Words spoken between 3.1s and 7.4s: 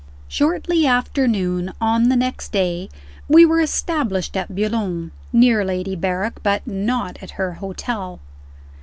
we were established at Boulogne near Lady Berrick, but not at